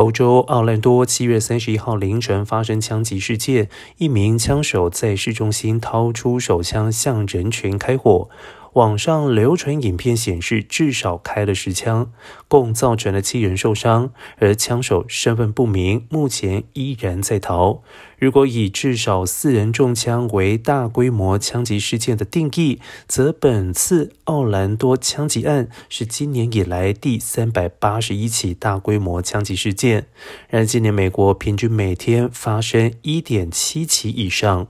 [0.00, 3.68] 欧洲奥兰多七月三十一号凌晨发生枪击事件，
[3.98, 8.30] 一名枪手在市中心掏出手枪向人群开火。
[8.74, 12.12] 网上流传影片显示，至少开了十枪，
[12.46, 17.82] 共造成了七人受伤，而枪手身份不明，目前依然在逃。
[18.18, 30.06] 如果以至少四人中枪为大规模枪击事件的定义，则本次奥兰多枪击案是今年以来第三百八十一起大规模枪击事件。
[30.48, 34.68] 然而，今年美国平均每天发生一点七起以上。